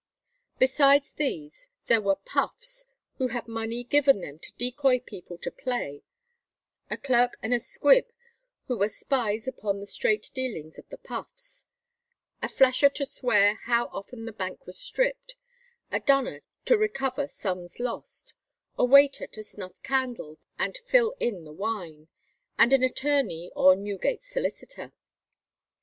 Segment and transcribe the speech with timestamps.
[0.57, 6.01] Besides these there were "puffs," who had money given them to decoy people to play;
[6.89, 8.07] a clerk and a squib,
[8.65, 11.67] who were spies upon the straight dealings of the puffs;
[12.41, 15.35] a flasher to swear how often the bank was stripped;
[15.91, 18.33] a dunner to recover sums lost;
[18.79, 22.07] a waiter to snuff candles and fill in the wine;
[22.57, 24.93] and an attorney or "Newgate solicitor."